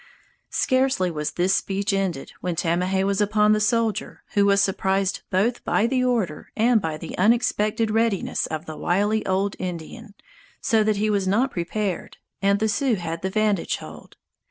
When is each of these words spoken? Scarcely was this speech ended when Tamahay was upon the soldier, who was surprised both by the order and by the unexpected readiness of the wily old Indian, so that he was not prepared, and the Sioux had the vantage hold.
Scarcely 0.49 1.11
was 1.11 1.33
this 1.33 1.53
speech 1.53 1.93
ended 1.93 2.31
when 2.41 2.55
Tamahay 2.55 3.03
was 3.03 3.21
upon 3.21 3.51
the 3.51 3.59
soldier, 3.59 4.23
who 4.33 4.47
was 4.47 4.59
surprised 4.59 5.21
both 5.29 5.63
by 5.63 5.85
the 5.85 6.03
order 6.03 6.51
and 6.57 6.81
by 6.81 6.97
the 6.97 7.15
unexpected 7.19 7.91
readiness 7.91 8.47
of 8.47 8.65
the 8.65 8.75
wily 8.77 9.23
old 9.27 9.55
Indian, 9.59 10.15
so 10.59 10.83
that 10.83 10.97
he 10.97 11.11
was 11.11 11.27
not 11.27 11.51
prepared, 11.51 12.17
and 12.41 12.57
the 12.59 12.67
Sioux 12.67 12.95
had 12.95 13.21
the 13.21 13.29
vantage 13.29 13.77
hold. 13.77 14.17